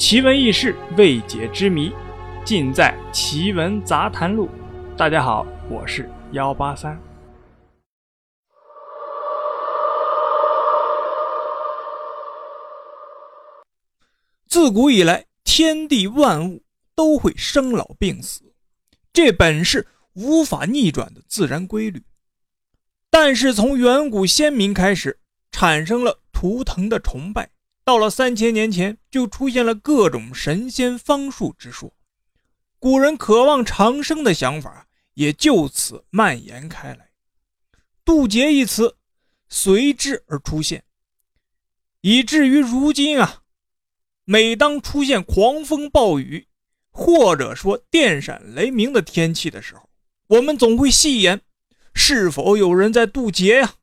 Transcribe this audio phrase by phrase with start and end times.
[0.00, 1.92] 奇闻异事、未解之谜，
[2.42, 4.48] 尽在《奇闻杂谈录》。
[4.96, 6.98] 大家好，我是幺八三。
[14.48, 16.62] 自古以来，天地万物
[16.94, 18.54] 都会生老病死，
[19.12, 22.02] 这本是无法逆转的自然规律。
[23.10, 25.20] 但是从远古先民开始，
[25.52, 27.50] 产生了图腾的崇拜。
[27.84, 31.92] 到了三千年前，就出现了各种神仙方术之说，
[32.78, 37.10] 古人渴望长生的想法也就此蔓延开来。
[38.04, 38.96] 渡劫一词
[39.48, 40.84] 随之而出现，
[42.00, 43.42] 以至于如今啊，
[44.24, 46.46] 每当出现狂风暴雨，
[46.90, 49.88] 或者说电闪雷鸣的天气的时候，
[50.28, 51.40] 我们总会戏言：
[51.92, 53.74] 是否有人在渡劫呀？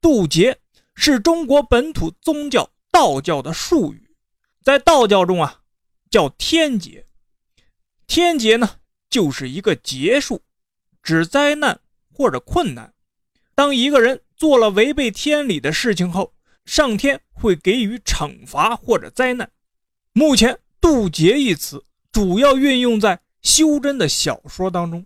[0.00, 0.60] 渡劫
[0.94, 2.70] 是中国本土宗教。
[2.96, 4.08] 道教的术语，
[4.62, 5.60] 在道教中啊，
[6.08, 7.06] 叫天劫。
[8.06, 8.76] 天劫呢，
[9.10, 10.40] 就是一个劫数，
[11.02, 11.78] 指灾难
[12.10, 12.94] 或者困难。
[13.54, 16.32] 当一个人做了违背天理的事情后，
[16.64, 19.50] 上天会给予惩罚或者灾难。
[20.14, 25.04] 目前“渡劫”一词主要运用在修真的小说当中。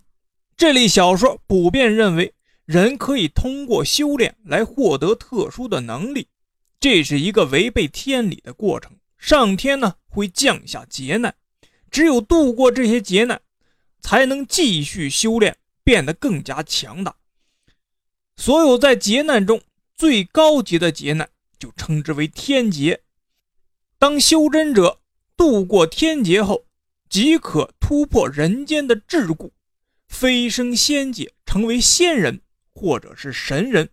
[0.55, 6.29] 这类小说普遍认为，人可以通过修炼来获得特殊的能力。
[6.81, 11.35] 这是一个违背天理的过程，上天呢会降下劫难，
[11.91, 13.39] 只有度过这些劫难，
[14.01, 17.15] 才能继续修炼，变得更加强大。
[18.35, 19.61] 所有在劫难中
[19.93, 21.29] 最高级的劫难，
[21.59, 23.03] 就称之为天劫。
[23.99, 25.01] 当修真者
[25.37, 26.65] 度过天劫后，
[27.07, 29.51] 即可突破人间的桎梏，
[30.07, 32.41] 飞升仙界，成为仙人
[32.73, 33.87] 或者是神人。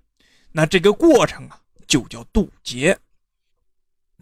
[0.53, 1.61] 那这个过程啊。
[1.89, 2.97] 就叫渡劫。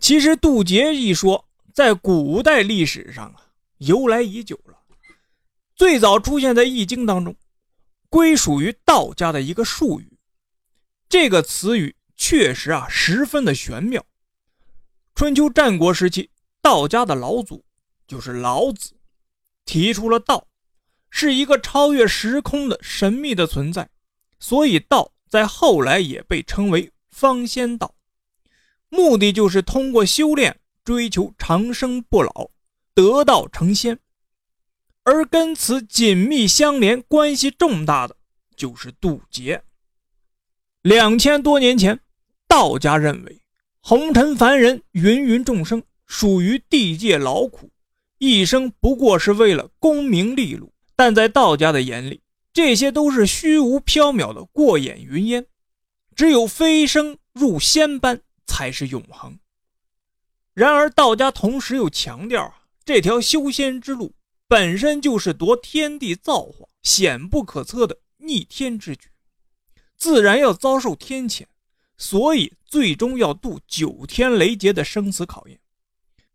[0.00, 4.78] 其实渡劫一说，在古代历史上啊，由来已久了。
[5.75, 7.36] 最早出现在《易经》当中，
[8.08, 10.17] 归属于道家的一个术语。
[11.08, 14.05] 这个词语确实啊，十分的玄妙。
[15.14, 16.30] 春秋战国时期，
[16.62, 17.64] 道家的老祖
[18.07, 18.95] 就是老子，
[19.64, 20.46] 提出了道
[21.11, 23.89] 是一个超越时空的神秘的存在，
[24.39, 26.92] 所以道在后来也被称为。
[27.17, 27.95] 方仙道，
[28.91, 32.51] 目的就是通过修炼追求长生不老，
[32.93, 33.99] 得道成仙。
[35.03, 38.15] 而跟此紧密相连、关系重大的，
[38.55, 39.63] 就是渡劫。
[40.83, 41.99] 两千多年前，
[42.47, 43.41] 道家认为
[43.81, 47.71] 红尘凡人、芸芸众生属于地界劳苦，
[48.19, 50.71] 一生不过是为了功名利禄。
[50.95, 52.21] 但在道家的眼里，
[52.53, 55.47] 这些都是虚无缥缈的过眼云烟。
[56.17, 59.39] 只有飞升入仙班才是永恒。
[60.55, 64.15] 然而，道家同时又强调啊，这条修仙之路
[64.49, 69.11] 本身就是夺天地造化、险不可测的逆天之举，
[69.95, 71.45] 自然要遭受天谴，
[71.99, 75.61] 所以最终要渡九天雷劫的生死考验。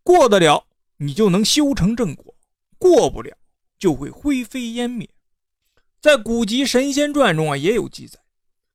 [0.04, 0.68] 过得了，
[0.98, 2.36] 你就能修成正果；
[2.78, 3.36] 过不了，
[3.80, 5.10] 就会灰飞烟灭。
[6.00, 8.20] 在古籍《神仙传》中啊，也有记载。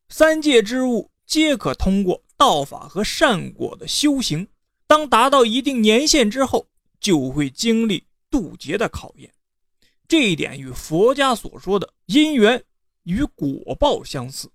[0.09, 4.47] 三界之物皆可通过道法和善果的修行，
[4.87, 6.69] 当达到一定年限之后，
[7.01, 9.33] 就会经历渡劫的考验。
[10.07, 12.63] 这一点与佛家所说的因缘
[13.03, 14.51] 与果报相似。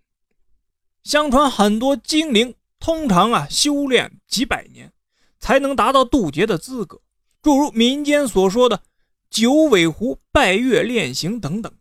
[1.04, 4.94] 相传很多精灵通常啊修炼几百年，
[5.40, 7.02] 才能达到渡劫的资格，
[7.42, 8.82] 诸如民间所说的
[9.30, 11.74] 九尾狐拜月炼形等等。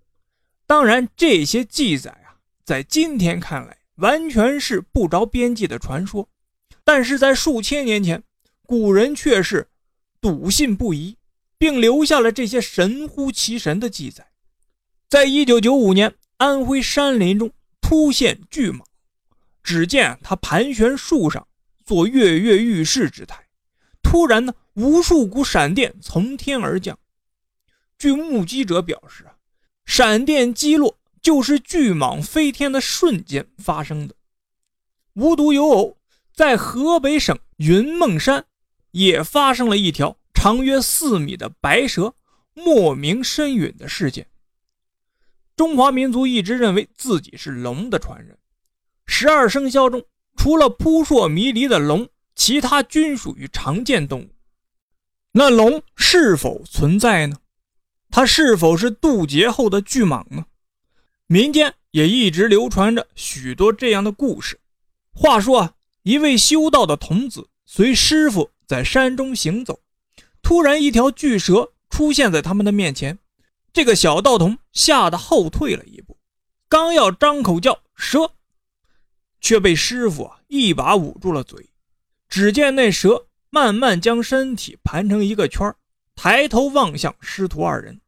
[0.67, 2.17] 当然，这些记载。
[2.71, 6.29] 在今天看来，完全是不着边际的传说，
[6.85, 8.23] 但是在数千年前，
[8.63, 9.69] 古人却是
[10.21, 11.17] 笃信不疑，
[11.59, 14.31] 并留下了这些神乎其神的记载。
[15.09, 17.51] 在一九九五年，安徽山林中
[17.81, 18.85] 突现巨蟒，
[19.65, 21.49] 只见它盘旋树上，
[21.85, 23.49] 做跃跃欲试之态。
[24.01, 26.97] 突然呢，无数股闪电从天而降。
[27.99, 29.35] 据目击者表示啊，
[29.85, 31.00] 闪电击落。
[31.21, 34.15] 就是巨蟒飞天的瞬间发生的。
[35.15, 35.99] 无独有偶，
[36.35, 38.45] 在河北省云梦山
[38.93, 42.15] 也发生了一条长约四米的白蛇
[42.55, 44.27] 莫名身陨的事件。
[45.57, 48.39] 中华民族一直认为自己是龙的传人，
[49.05, 50.03] 十二生肖中
[50.37, 54.31] 除了扑朔迷离的龙，其他均属于常见动物。
[55.33, 57.37] 那龙是否存在呢？
[58.11, 60.47] 它是否是渡劫后的巨蟒呢？
[61.33, 64.59] 民间也一直流传着许多这样的故事。
[65.13, 69.79] 话说啊，一位修道的童子随师傅在山中行走，
[70.43, 73.17] 突然一条巨蛇出现在他们的面前，
[73.73, 76.19] 这个小道童吓得后退了一步，
[76.69, 78.33] 刚要张口叫蛇，
[79.41, 81.71] 却被师傅啊一把捂住了嘴。
[82.29, 85.73] 只见那蛇慢慢将身体盘成一个圈，
[86.17, 88.01] 抬头望向师徒二人，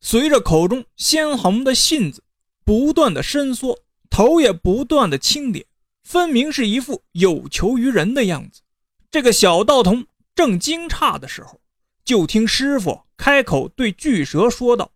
[0.00, 2.24] 随着口中鲜红的信子
[2.64, 3.78] 不断的伸缩，
[4.08, 5.66] 头也不断的轻点，
[6.04, 8.62] 分明是一副有求于人的样子。
[9.10, 11.60] 这个小道童正惊诧的时候，
[12.04, 14.92] 就听师傅开口对巨蛇说道：“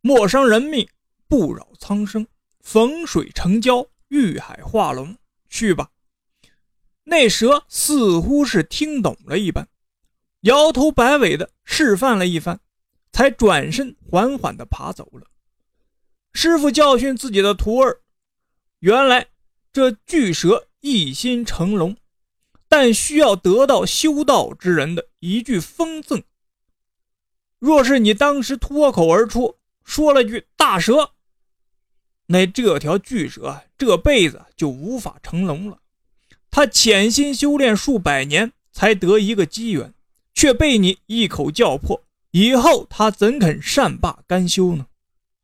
[0.00, 0.88] 莫伤人命，
[1.28, 2.26] 不扰苍生，
[2.60, 5.16] 逢水成蛟，遇海化龙，
[5.48, 5.90] 去吧。”
[7.06, 9.68] 那蛇似乎是听懂了一般，
[10.42, 12.60] 摇头摆尾的示范了一番，
[13.12, 15.26] 才转身缓缓地爬走了。
[16.44, 18.02] 师傅教训自己的徒儿，
[18.80, 19.28] 原来
[19.72, 21.96] 这巨蛇一心成龙。
[22.68, 26.22] 但需要得到修道之人的一句封赠。
[27.58, 31.12] 若是你当时脱口而出说了句“大蛇”，
[32.28, 35.78] 那这条巨蛇这辈子就无法成龙了。
[36.50, 39.94] 他潜心修炼数百年才得一个机缘，
[40.34, 44.88] 却被你一口叫破，以后他怎肯善罢甘休呢？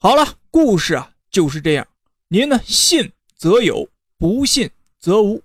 [0.03, 1.87] 好了，故事啊就是这样。
[2.29, 3.87] 您呢，信则有，
[4.17, 5.43] 不信则无。